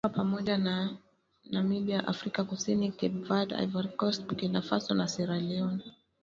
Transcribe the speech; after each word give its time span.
ikiwa 0.03 0.17
pamoja 0.23 0.57
na 0.57 0.97
Namibia 1.51 2.07
Afrika 2.07 2.43
kusini 2.43 2.91
Cape 2.91 3.09
Verde 3.09 3.55
Ivory 3.63 3.89
Coast 3.89 4.25
Burkina 4.27 4.61
Faso 4.61 4.93
na 4.93 5.07
Sierra 5.07 5.37
Leone 5.39 5.83